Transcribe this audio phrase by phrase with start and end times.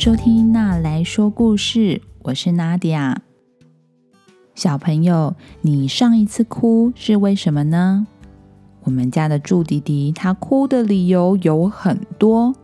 [0.00, 3.20] 收听娜来说故事，我是娜迪亚。
[4.54, 8.06] 小朋友，你上一次哭是为什么呢？
[8.84, 12.54] 我们家的祝弟弟，他哭的理由有很多。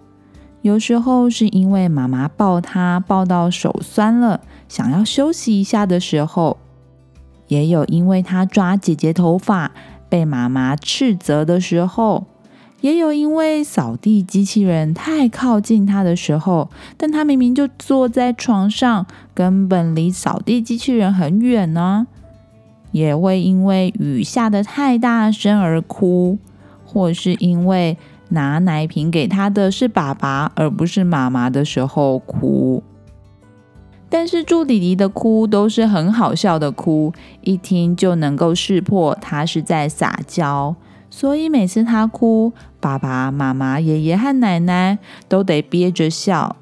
[0.63, 6.57] 有时候是因为妈妈抱他抱到手酸了，想要休息一下的时候；
[7.49, 9.73] 也有因为他抓姐姐头发
[10.09, 12.29] 被妈妈斥责的时候。
[12.87, 19.05] 也有因为扫地机器人太靠近他的时候，但他明明就坐在床上，
[19.35, 22.07] 根本离扫地机器人很远呢。
[22.93, 26.39] 也会因为雨下的太大声而哭，
[26.85, 32.85] 或是因为拿奶瓶给他的是爸爸而不是妈妈的时候哭。
[34.09, 40.77] 但是猪弟弟的哭都是很好笑的哭，一听就能够识破他是在撒娇。
[41.17, 46.57] 所以每次他哭，爸爸妈妈、爷爷和奶奶都得憋着笑。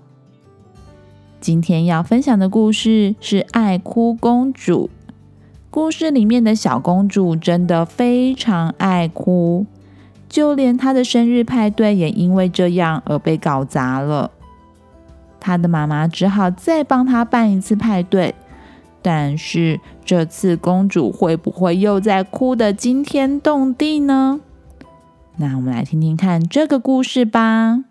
[1.40, 4.88] 今天要分享的故事是《爱哭公主》。
[5.70, 9.66] 故事里面的小公主真的非常爱哭，
[10.28, 14.30] 就连她的生日派对也因为这样而被搞砸了。
[15.40, 18.32] 她的妈妈只好再帮她办一次派对。
[19.04, 24.40] 但是这次公主会不会又在哭的惊天动地呢？
[25.36, 27.84] 那我们来听听看这个故事吧。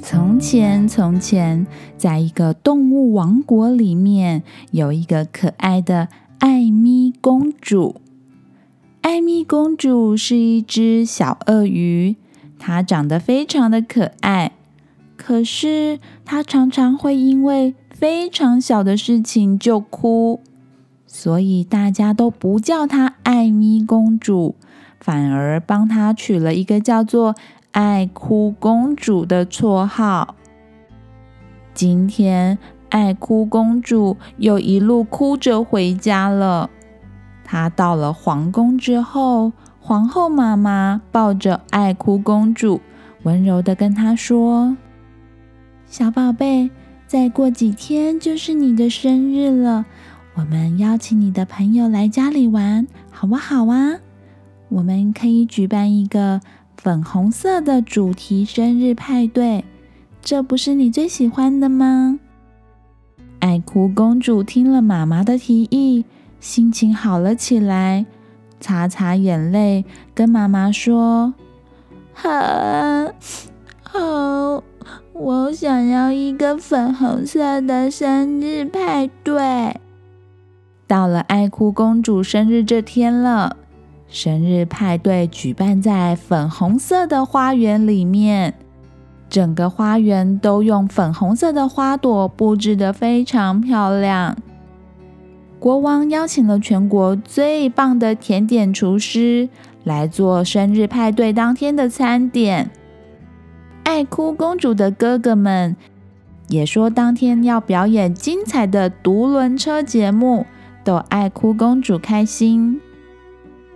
[0.00, 6.06] 从前，从前，在一个动物王国里面，有一个可爱的
[6.38, 7.96] 艾米公主。
[9.00, 12.14] 艾米公主是一只小鳄鱼。
[12.64, 14.52] 它长得非常的可爱，
[15.16, 20.38] 可是它常常会因为非常小的事情就哭，
[21.04, 24.54] 所以大家都不叫她艾咪公主，
[25.00, 27.34] 反而帮她取了一个叫做
[27.72, 30.36] “爱哭公主”的绰号。
[31.74, 32.56] 今天，
[32.90, 36.70] 爱哭公主又一路哭着回家了。
[37.42, 39.50] 她到了皇宫之后。
[39.84, 42.80] 皇后妈妈抱着爱哭公主，
[43.24, 44.76] 温柔的跟她说
[45.86, 46.70] ：“小宝贝，
[47.08, 49.84] 再过几天就是你的生日了，
[50.34, 53.98] 我们邀请你的朋友来家里玩，好不好啊？
[54.68, 56.40] 我们可以举办一个
[56.76, 59.64] 粉红色的主题生日派对，
[60.22, 62.20] 这不是你最喜欢的吗？”
[63.40, 66.04] 爱哭公主听了妈妈的提议，
[66.38, 68.06] 心情好了起来。
[68.62, 69.84] 擦擦眼泪，
[70.14, 71.34] 跟妈妈说
[72.14, 72.30] ：“好，
[73.82, 74.62] 好，
[75.12, 79.80] 我想要一个粉红色的生日派对。”
[80.86, 83.56] 到了爱哭公主生日这天了，
[84.08, 88.54] 生日派对举办在粉红色的花园里面，
[89.28, 94.36] 整个花园都用粉红色的花朵布置的非常漂亮。
[95.62, 99.48] 国王邀请了全国最棒的甜点厨师
[99.84, 102.68] 来做生日派对当天的餐点。
[103.84, 105.76] 爱哭公主的哥哥们
[106.48, 110.46] 也说，当天要表演精彩的独轮车节目，
[110.82, 112.80] 逗爱哭公主开心。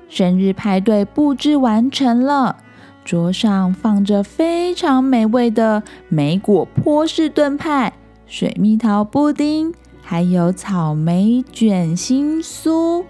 [0.09, 2.57] 生日派对布置完成了，
[3.05, 7.93] 桌上放着非常美味的莓果波士顿派、
[8.27, 9.73] 水蜜桃布丁。
[10.09, 13.05] 还有草莓卷心酥，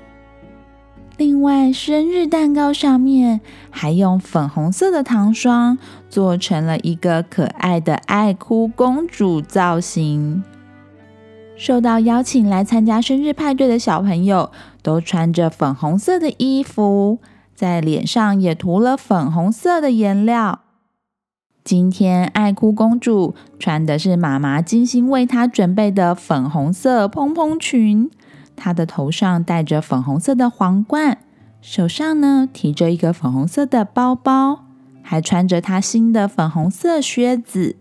[1.18, 5.76] 另外生日蛋糕上面还用粉红色的糖霜
[6.08, 10.42] 做成了一个可爱的爱哭公主造型。
[11.54, 14.50] 受到邀请来参加生日派对的小朋友
[14.82, 17.18] 都穿着粉红色的衣服，
[17.54, 20.60] 在脸上也涂了粉红色的颜料。
[21.66, 28.08] 今天，爱哭公主穿的是妈妈精心为她准备的粉红色蓬蓬裙，
[28.54, 31.18] 她的头上戴着粉红色的皇冠，
[31.60, 34.66] 手上呢提着一个粉红色的包包，
[35.02, 37.74] 还穿着她新的粉红色靴子。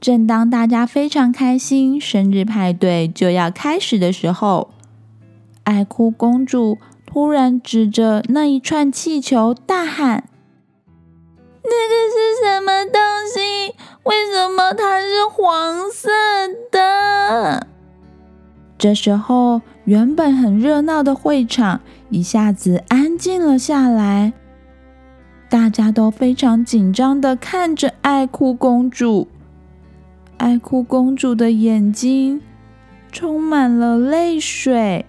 [0.00, 4.70] 正当大家非常开心，生日派对就要开始的时候，
[5.62, 10.24] 爱哭公主突然指着那一串气球大喊。
[11.68, 13.00] 那个是什么东
[13.32, 13.74] 西？
[14.04, 16.08] 为什么它是黄色
[16.70, 17.66] 的？
[18.78, 21.80] 这时候，原本很热闹的会场
[22.10, 24.32] 一下子安静了下来，
[25.48, 29.26] 大家都非常紧张的看着爱哭公主。
[30.36, 32.42] 爱哭公主的眼睛
[33.10, 35.06] 充满了泪水。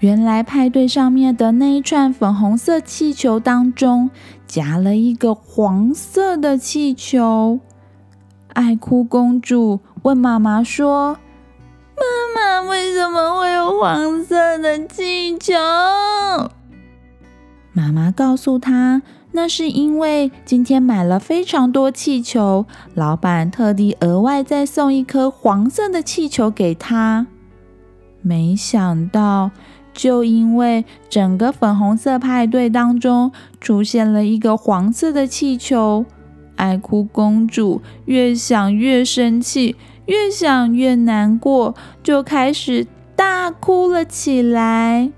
[0.00, 4.10] 原来派对上面的那一串粉红色气球当中
[4.48, 7.60] 夹了一个黄色的气球。
[8.54, 11.18] 爱哭公主问妈妈说
[11.94, 12.02] ：“妈
[12.34, 15.54] 妈，为什么会有黄色的气球？”
[17.72, 19.02] 妈妈告诉她
[19.32, 27.26] ：“那是因为今天买了非常多气球，老板特地额外再送一颗黄色的气球给她。”
[28.22, 29.50] 没想到。
[29.98, 36.04] 就因为整个粉红色派对当中出现了一个黄色的气球，
[36.54, 39.74] 爱哭公主越想越生气，
[40.06, 42.86] 越想越难过，就开始
[43.16, 45.10] 大哭了起来。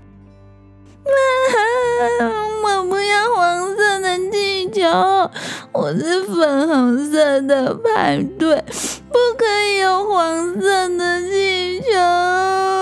[1.03, 2.25] 啊
[2.65, 4.81] 我不要黄色的气球，
[5.73, 8.63] 我是粉红色的派对，
[9.09, 12.80] 不可以有黄色的气球。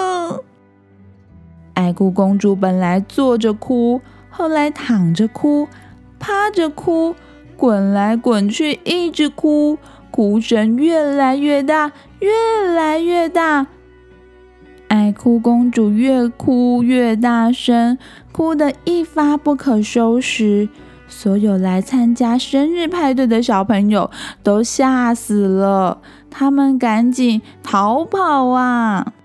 [2.00, 4.00] 哭公主本来坐着哭，
[4.30, 5.68] 后来躺着哭，
[6.18, 7.14] 趴着哭，
[7.58, 9.78] 滚来滚去，一直哭，
[10.10, 13.68] 哭声越来越大，越来越大。
[14.88, 17.98] 爱哭公主越哭越大声，
[18.32, 20.70] 哭得一发不可收拾。
[21.10, 24.10] 所有来参加生日派对的小朋友
[24.42, 26.00] 都吓死了，
[26.30, 29.16] 他们赶紧逃跑啊！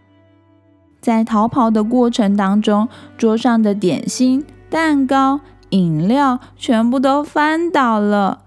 [1.04, 8.38] 在逃跑的过程当中，桌上的点心、蛋糕、饮料全部都翻倒了。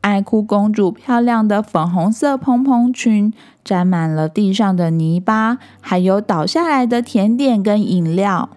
[0.00, 3.32] 爱哭公主漂亮的粉红色蓬蓬裙
[3.64, 8.50] 沾满了地上的泥巴，还有倒下来的甜点跟饮料。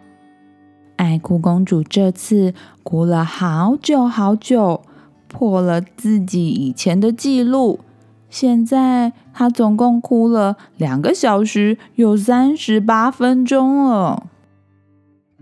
[0.97, 2.53] 爱哭公主这次
[2.83, 4.83] 哭了好久好久，
[5.27, 7.79] 破了自己以前的记录。
[8.29, 14.27] 现在他总共哭了两个小时有三十八分钟了。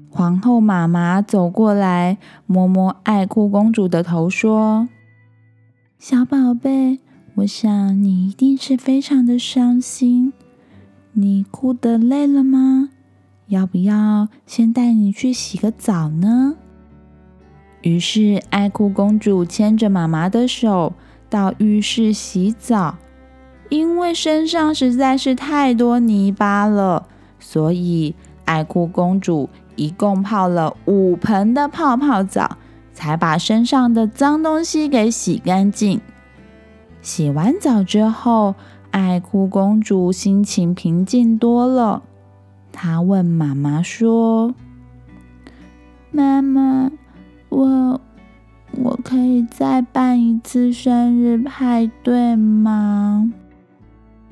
[0.10, 4.88] 皇后妈妈走过来，摸摸爱哭公主的头，说
[6.00, 7.00] ：“小宝贝，
[7.36, 10.32] 我想你一定是非常的伤心。
[11.14, 12.90] 你哭得累了吗？
[13.48, 16.56] 要不要先带你去洗个澡呢？”
[17.82, 20.94] 于是，爱哭公主牵着妈妈的手。
[21.36, 22.96] 到浴室洗澡，
[23.68, 27.10] 因为身上实在是太多泥巴了，
[27.40, 28.16] 所以
[28.46, 32.56] 爱哭公主一共泡了五盆的泡泡澡，
[32.94, 36.00] 才把身上的脏东西给洗干净。
[37.02, 38.56] 洗完澡之后，
[38.92, 42.02] 爱哭公主心情平静多了。
[42.72, 44.56] 她问妈妈说
[46.12, 46.90] ：“妈妈，
[47.50, 48.00] 我……”
[48.78, 53.32] 我可以再办一次生日派对吗？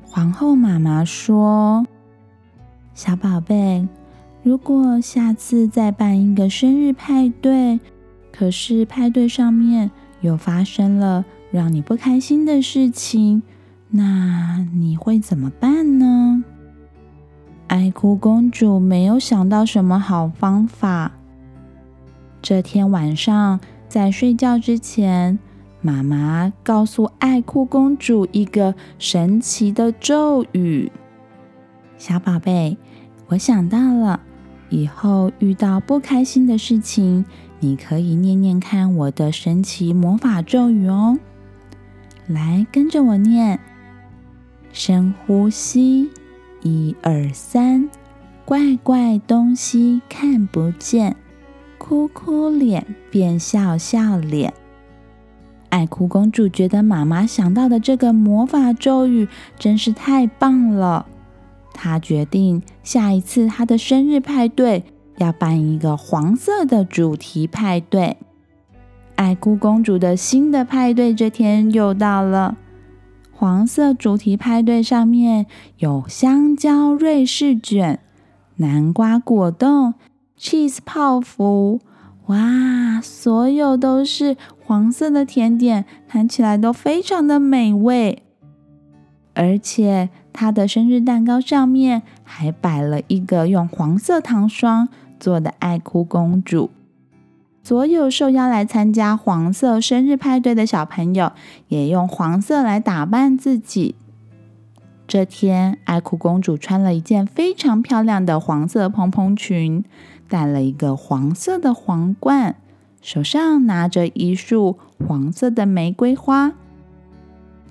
[0.02, 1.86] 皇后妈妈说
[2.94, 3.88] ：“小宝贝，
[4.42, 7.80] 如果下次再办一个生日派对，
[8.30, 13.42] 可是派对上面有发生了让你不开心的事情，
[13.90, 16.44] 那你会怎么办呢？”
[17.66, 21.12] 爱哭公主没有想到什么好方法。
[22.42, 23.58] 这天晚上。
[23.94, 25.38] 在睡觉之前，
[25.80, 30.90] 妈妈告诉爱哭公主一个神奇的咒语。
[31.96, 32.76] 小宝贝，
[33.28, 34.18] 我想到了，
[34.68, 37.24] 以后遇到不开心的事情，
[37.60, 41.16] 你可以念念看我的神奇魔法咒语哦。
[42.26, 43.60] 来，跟着我念：
[44.72, 46.10] 深呼吸，
[46.64, 47.88] 一二三，
[48.44, 51.14] 怪怪东西看不见。
[51.86, 54.54] 哭哭脸变笑笑脸，
[55.68, 61.04] 爱哭公主觉得妈妈想到的这个魔法咒语真是太棒了。
[61.74, 64.82] 她决定下一次她的生日派对
[65.18, 68.16] 要办一个黄色的主题派对。
[69.16, 72.56] 爱哭公主的新的派对这天又到了，
[73.30, 75.44] 黄色主题派对上面
[75.76, 78.00] 有香蕉瑞士卷、
[78.56, 79.92] 南瓜果冻。
[80.38, 81.80] Cheese 泡芙，
[82.26, 88.22] 哇，所有都是黄色的甜点，看起来都非常的美味。
[89.34, 94.88] 而且，她的生日蛋糕上面还摆了一个用黄色糖霜
[95.18, 96.70] 做的爱哭公主。
[97.62, 101.32] 所有受邀来参加黄色生日派对的小朋友，
[101.68, 103.94] 也用黄色来打扮自己。
[105.06, 109.84] 这天，爱哭公主穿了一件非常漂亮的黄色蓬蓬裙。
[110.26, 112.56] 戴了一个黄色的皇冠，
[113.02, 116.52] 手上拿着一束黄色的玫瑰花。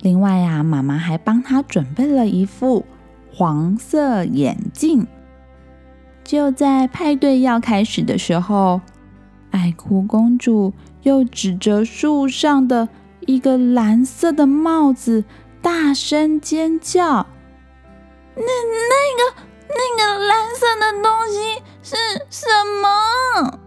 [0.01, 2.85] 另外呀，妈妈还帮她准备了一副
[3.33, 5.07] 黄色眼镜。
[6.23, 8.79] 就在派对要开始的时候，
[9.49, 10.71] 爱哭公主
[11.01, 12.87] 又指着树上的
[13.21, 15.25] 一个蓝色的帽子，
[15.63, 17.25] 大声尖叫
[18.35, 21.95] ：“那那个那个蓝色的东西是
[22.29, 22.47] 什
[22.81, 23.59] 么？”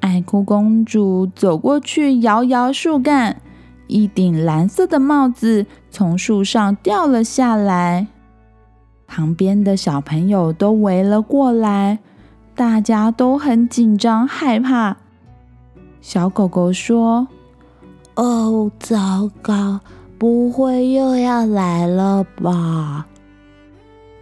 [0.00, 3.42] 爱哭公主走过去，摇摇树干，
[3.88, 8.06] 一顶蓝色的帽子从树上掉了下来。
[9.06, 11.98] 旁边的小朋友都围了过来，
[12.54, 14.96] 大家都很紧张害怕。
[16.00, 17.28] 小狗狗说
[18.16, 19.80] ：“哦，糟糕，
[20.18, 23.06] 不会又要来了吧？”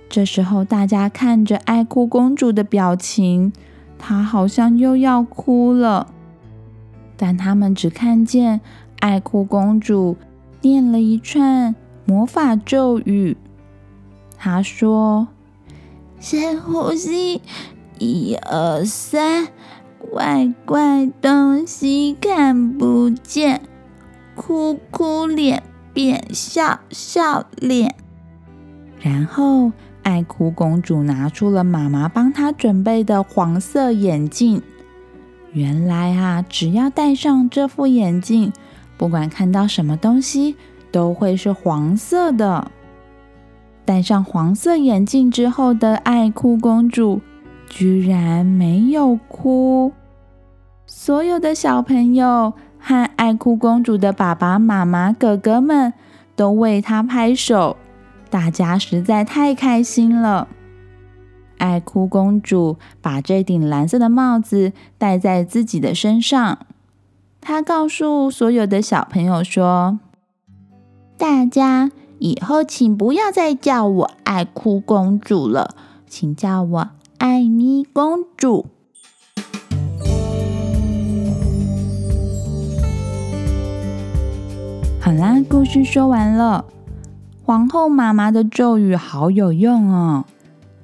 [0.08, 3.52] 这时候，大家看着爱哭公主的表情，
[3.98, 6.08] 她好像又要哭了。
[7.16, 8.60] 但他们只看见
[9.00, 10.16] 爱哭公主
[10.62, 11.74] 念了一串
[12.04, 13.36] 魔法咒语。
[14.36, 15.28] 她说
[16.20, 17.40] ：“深呼吸，
[17.98, 19.48] 一二三，
[20.10, 23.62] 怪怪东西看不见，
[24.34, 25.62] 哭哭脸
[25.94, 27.94] 变笑笑脸。”
[29.00, 29.72] 然后，
[30.02, 34.60] 爱哭公主拿出了妈妈帮她准备的黄色眼镜。
[35.52, 38.52] 原来啊，只要戴上这副眼镜，
[38.96, 40.56] 不管看到什么东西，
[40.90, 42.70] 都会是黄色的。
[43.84, 47.20] 戴上黄色眼镜之后的爱哭公主，
[47.68, 49.92] 居然没有哭。
[50.86, 52.54] 所有的小朋友
[53.24, 55.94] 爱哭公主的爸爸妈妈、哥哥们
[56.36, 57.78] 都为她拍手，
[58.28, 60.46] 大家实在太开心了。
[61.56, 66.58] 爱哭公主把这顶蓝色的帽子戴在自己的身上，
[67.40, 69.98] 她告诉所有的小朋友说
[71.16, 71.90] ：“大家。”
[72.20, 75.74] 以后请不要再叫我爱哭公主了，
[76.06, 78.66] 请叫我爱咪公主。
[85.04, 86.64] 好啦，故事说完了。
[87.44, 90.24] 皇后妈妈的咒语好有用哦！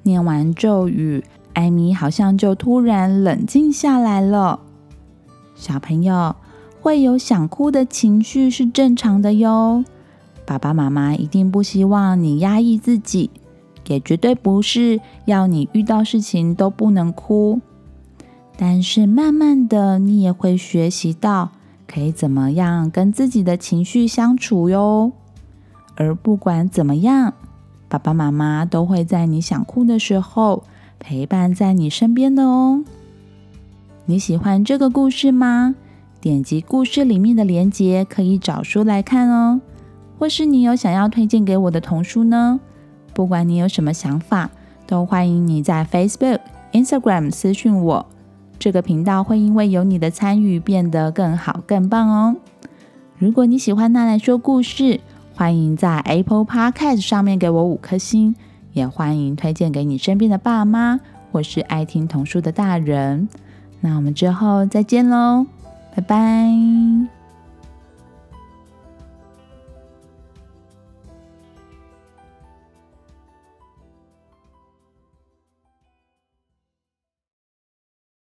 [0.03, 1.23] 念完咒语，
[1.53, 4.59] 艾米好像就突然冷静下来了。
[5.55, 6.35] 小朋友
[6.79, 9.83] 会有想哭的情绪是正常的哟。
[10.45, 13.31] 爸爸妈妈一定不希望你压抑自己，
[13.87, 17.59] 也绝对不是要你遇到事情都不能哭。
[18.55, 21.49] 但是慢慢的，你也会学习到
[21.91, 25.11] 可以怎么样跟自己的情绪相处哟。
[25.95, 27.33] 而不管怎么样，
[27.89, 30.63] 爸爸妈妈都会在你想哭的时候
[30.97, 32.83] 陪伴在你身边的哦。
[34.05, 35.75] 你喜欢这个故事吗？
[36.21, 39.59] 点击故事里面的链接，可以找书来看哦。
[40.17, 42.59] 或是你有想要推荐给我的童书呢？
[43.13, 44.49] 不管你有什么想法，
[44.87, 46.39] 都欢迎你在 Facebook、
[46.71, 48.05] Instagram 私讯我。
[48.61, 52.35] 这个频道会因为有你的参与变得更好、更棒哦。
[53.17, 54.99] 如果你喜欢娜娜说故事，
[55.33, 58.35] 欢迎在 Apple Podcast 上面给我五颗星，
[58.73, 60.99] 也欢迎推荐给你身边的爸妈
[61.31, 63.27] 或是爱听童书的大人。
[63.79, 65.47] 那我们之后再见喽，
[65.95, 67.20] 拜拜。